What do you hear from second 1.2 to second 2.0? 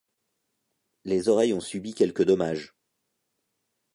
oreilles ont subi